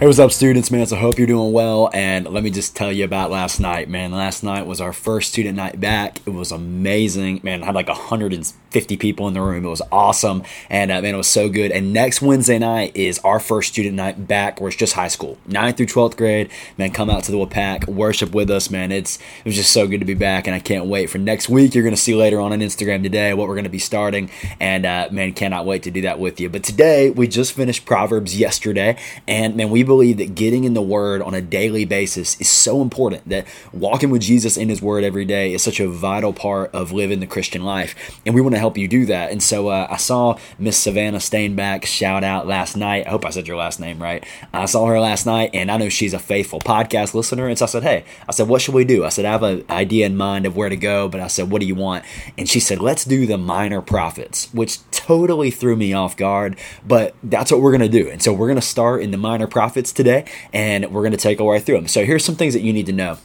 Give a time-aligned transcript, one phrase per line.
[0.00, 0.86] Hey, what's up, students, man?
[0.86, 1.90] So, I hope you're doing well.
[1.92, 4.12] And let me just tell you about last night, man.
[4.12, 6.20] Last night was our first student night back.
[6.24, 7.62] It was amazing, man.
[7.62, 9.66] I had like 150 people in the room.
[9.66, 10.42] It was awesome.
[10.70, 11.70] And, uh, man, it was so good.
[11.70, 15.36] And next Wednesday night is our first student night back where it's just high school,
[15.46, 16.48] 9th through 12th grade.
[16.78, 18.92] Man, come out to the WPAC, worship with us, man.
[18.92, 20.46] It's It was just so good to be back.
[20.46, 21.74] And I can't wait for next week.
[21.74, 24.30] You're going to see later on on Instagram today what we're going to be starting.
[24.60, 26.48] And, uh, man, cannot wait to do that with you.
[26.48, 28.96] But today, we just finished Proverbs yesterday.
[29.28, 32.80] And, man, we believe that getting in the Word on a daily basis is so
[32.80, 33.28] important.
[33.28, 36.92] That walking with Jesus in His Word every day is such a vital part of
[36.92, 39.32] living the Christian life, and we want to help you do that.
[39.32, 43.06] And so uh, I saw Miss Savannah Stainback shout out last night.
[43.06, 44.24] I hope I said your last name right.
[44.54, 47.48] I saw her last night, and I know she's a faithful podcast listener.
[47.48, 49.42] And so I said, "Hey, I said, what should we do?" I said, "I have
[49.42, 52.04] an idea in mind of where to go," but I said, "What do you want?"
[52.38, 56.56] And she said, "Let's do the minor prophets," which totally threw me off guard.
[56.86, 59.79] But that's what we're gonna do, and so we're gonna start in the minor prophets
[59.86, 61.88] today and we're going to take our way through them.
[61.88, 63.18] So here's some things that you need to know.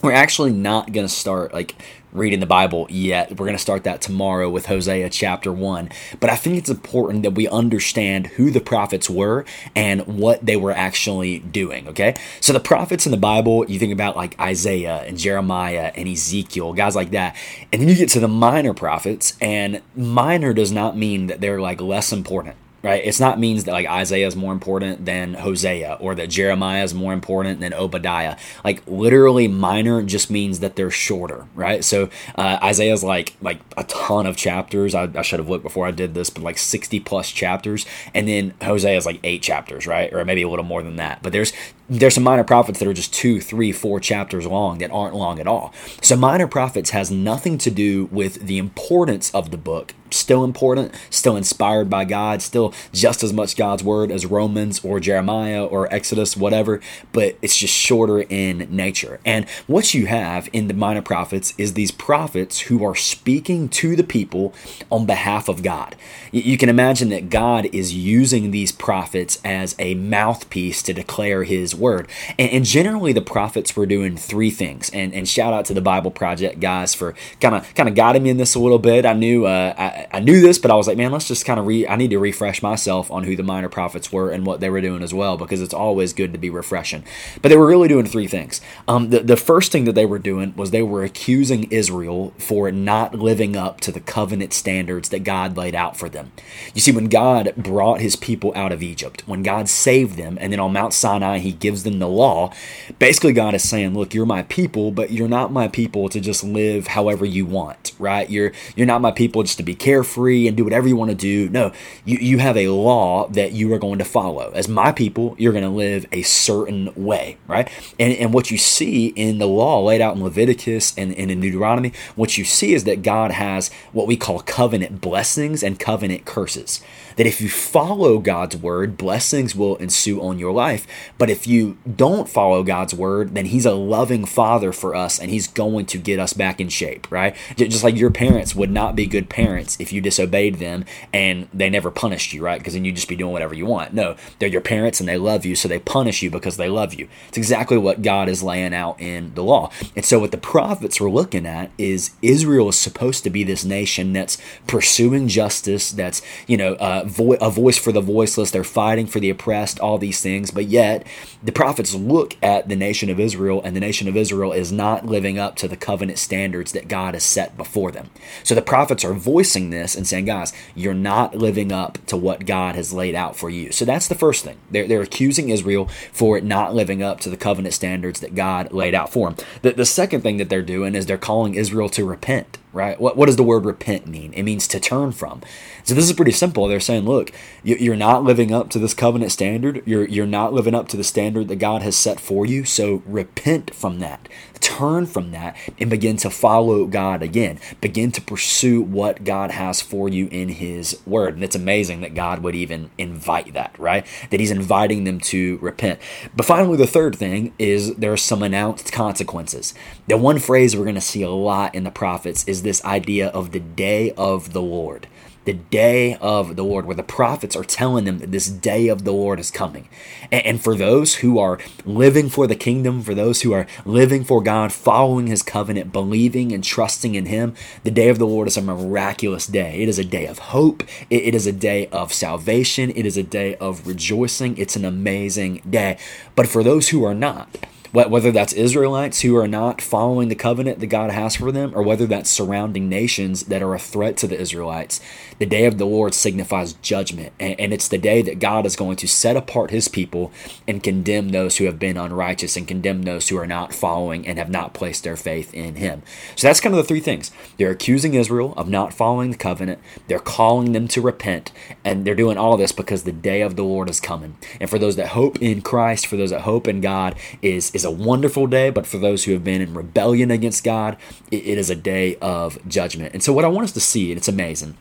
[0.00, 1.74] We're actually not going to start like
[2.12, 3.30] reading the Bible yet.
[3.30, 5.90] We're going to start that tomorrow with Hosea chapter 1.
[6.20, 10.56] But I think it's important that we understand who the prophets were and what they
[10.56, 12.14] were actually doing, okay?
[12.40, 16.74] So the prophets in the Bible, you think about like Isaiah and Jeremiah and Ezekiel,
[16.74, 17.36] guys like that.
[17.72, 21.60] And then you get to the minor prophets, and minor does not mean that they're
[21.60, 23.02] like less important right?
[23.04, 26.94] It's not means that like Isaiah is more important than Hosea or that Jeremiah is
[26.94, 28.36] more important than Obadiah.
[28.64, 31.84] Like literally minor just means that they're shorter, right?
[31.84, 34.94] So uh, Isaiah's like like a ton of chapters.
[34.94, 37.84] I, I should have looked before I did this, but like 60 plus chapters.
[38.14, 40.12] And then Hosea is like eight chapters, right?
[40.12, 41.22] Or maybe a little more than that.
[41.22, 41.52] But there's
[41.90, 45.40] there's some minor prophets that are just two, three, four chapters long that aren't long
[45.40, 45.72] at all.
[46.02, 50.94] So minor prophets has nothing to do with the importance of the book still important,
[51.10, 55.92] still inspired by God, still just as much God's word as Romans or Jeremiah or
[55.92, 56.80] Exodus, whatever,
[57.12, 59.20] but it's just shorter in nature.
[59.24, 63.96] And what you have in the minor prophets is these prophets who are speaking to
[63.96, 64.54] the people
[64.90, 65.96] on behalf of God.
[66.32, 71.74] You can imagine that God is using these prophets as a mouthpiece to declare his
[71.74, 72.08] word.
[72.38, 74.90] And, generally the prophets were doing three things.
[74.90, 78.24] And, and shout out to the Bible Project guys for kind of kind of guiding
[78.24, 79.06] me in this a little bit.
[79.06, 81.58] I knew uh, I, I, knew this, but I was like, man, let's just kind
[81.58, 81.86] of re.
[81.86, 84.80] I need to refresh myself on who the minor prophets were and what they were
[84.80, 87.04] doing as well, because it's always good to be refreshing.
[87.42, 88.60] But they were really doing three things.
[88.86, 92.70] Um, the the first thing that they were doing was they were accusing Israel for
[92.70, 96.32] not living up to the covenant standards that God laid out for them.
[96.74, 100.52] You see, when God brought His people out of Egypt, when God saved them, and
[100.52, 102.52] then on Mount Sinai He gives them the law,
[102.98, 106.44] basically God is saying, look, you're my people, but you're not my people to just
[106.44, 108.28] live however you want, right?
[108.28, 111.14] You're you're not my people just to be carefree and do whatever you want to
[111.14, 111.48] do.
[111.48, 111.72] No,
[112.04, 114.50] you, you have a law that you are going to follow.
[114.54, 117.70] As my people, you're going to live a certain way, right?
[117.98, 121.40] And, and what you see in the law laid out in Leviticus and, and in
[121.40, 126.26] Deuteronomy, what you see is that God has what we call covenant blessings and covenant
[126.26, 126.82] curses
[127.18, 130.86] that if you follow God's word, blessings will ensue on your life.
[131.18, 135.28] But if you don't follow God's word, then He's a loving Father for us and
[135.28, 137.36] He's going to get us back in shape, right?
[137.56, 141.70] Just like your parents would not be good parents if you disobeyed them and they
[141.70, 142.58] never punished you, right?
[142.58, 143.94] Because then you'd just be doing whatever you want.
[143.94, 146.94] No, they're your parents and they love you, so they punish you because they love
[146.94, 147.08] you.
[147.28, 149.70] It's exactly what God is laying out in the law.
[149.96, 153.64] And so, what the prophets were looking at is Israel is supposed to be this
[153.64, 158.50] nation that's pursuing justice, that's, you know, uh, vo- a voice for the voiceless.
[158.50, 160.50] They're fighting for the oppressed, all these things.
[160.50, 161.06] But yet,
[161.42, 165.06] the prophets look at the nation of Israel, and the nation of Israel is not
[165.06, 168.10] living up to the covenant standards that God has set before them.
[168.42, 172.46] So the prophets are voicing this and saying, guys, you're not living up to what
[172.46, 173.72] God has laid out for you.
[173.72, 174.58] So that's the first thing.
[174.70, 178.94] They're, they're accusing Israel for not living up to the covenant standards that God laid
[178.94, 179.46] out for them.
[179.62, 183.00] The, the second thing that they're doing is they're calling Israel to repent right?
[183.00, 184.32] What, what does the word repent mean?
[184.34, 185.42] It means to turn from.
[185.84, 186.68] So this is pretty simple.
[186.68, 187.32] They're saying, look,
[187.62, 189.82] you're not living up to this covenant standard.
[189.86, 192.64] You're, you're not living up to the standard that God has set for you.
[192.64, 194.28] So repent from that
[194.68, 197.58] turn from that and begin to follow God again.
[197.80, 201.34] Begin to pursue what God has for you in His Word.
[201.34, 204.06] And it's amazing that God would even invite that, right?
[204.30, 206.00] That He's inviting them to repent.
[206.36, 209.72] But finally, the third thing is there are some announced consequences.
[210.06, 213.28] The one phrase we're going to see a lot in the prophets is this idea
[213.28, 215.08] of the day of the Lord
[215.48, 219.04] the day of the Lord, where the prophets are telling them that this day of
[219.04, 219.88] the Lord is coming.
[220.30, 224.42] And, for those who are living for the kingdom, for those who are living for
[224.42, 228.58] God, following his covenant, believing and trusting in him, the day of the Lord is
[228.58, 229.80] a miraculous day.
[229.80, 230.82] It is a day of hope.
[231.08, 232.90] it is a day of salvation.
[232.90, 234.58] It is a day of rejoicing.
[234.58, 235.96] It's an amazing day.
[236.36, 237.56] But for those who are not,
[237.92, 241.82] whether that's Israelites who are not following the covenant that God has for them, or
[241.82, 245.00] whether that's surrounding nations that are a threat to the Israelites,
[245.38, 247.32] the day of the Lord signifies judgment.
[247.38, 250.32] And it's the day that God is going to set apart his people
[250.66, 254.38] and condemn those who have been unrighteous and condemn those who are not following and
[254.38, 256.02] have not placed their faith in him.
[256.36, 257.30] So that's kind of the three things.
[257.56, 261.52] They're accusing Israel of not following the covenant, they're calling them to repent,
[261.84, 264.36] and they're doing all this because the day of the Lord is coming.
[264.60, 267.84] And for those that hope in Christ, for those that hope in God, is is
[267.84, 270.96] a wonderful day, but for those who have been in rebellion against God,
[271.30, 273.14] it, is a day of judgment.
[273.14, 274.76] And so, what I want us to see, and it's amazing,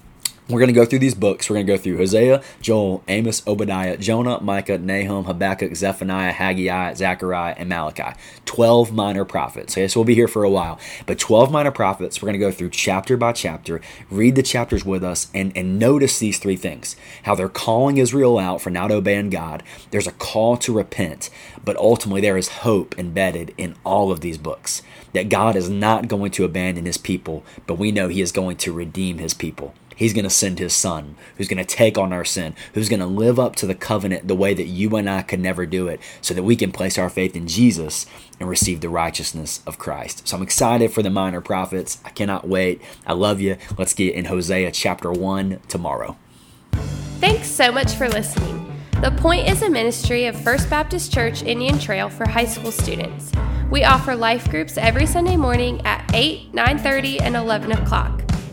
[0.49, 1.49] we're going to go through these books.
[1.49, 6.93] We're going to go through Hosea, Joel, Amos, Obadiah, Jonah, Micah, Nahum, Habakkuk, Zephaniah, Haggai,
[6.93, 8.17] Zechariah, and Malachi.
[8.45, 9.73] 12 minor prophets.
[9.73, 10.79] Okay, so we'll be here for a while.
[11.05, 14.85] But 12 minor prophets, we're going to go through chapter by chapter, read the chapters
[14.85, 18.91] with us, and, and notice these three things how they're calling Israel out for not
[18.91, 19.63] obeying God.
[19.91, 21.29] There's a call to repent,
[21.65, 24.81] but ultimately there is hope embedded in all of these books
[25.13, 28.57] that God is not going to abandon his people, but we know he is going
[28.57, 29.73] to redeem his people.
[29.97, 32.99] He's going to send his son who's going to take on our sin, who's going
[32.99, 35.87] to live up to the covenant the way that you and I could never do
[35.87, 38.05] it, so that we can place our faith in Jesus
[38.39, 40.27] and receive the righteousness of Christ.
[40.27, 41.99] So I'm excited for the minor prophets.
[42.05, 42.79] I cannot wait.
[43.07, 43.57] I love you.
[43.75, 46.15] Let's get in Hosea chapter 1 tomorrow.
[47.19, 48.71] Thanks so much for listening.
[49.01, 53.31] The Point is a ministry of First Baptist Church Indian Trail for high school students.
[53.71, 58.26] We offer life groups every Sunday morning at 8, 9:30, and 11 o'clock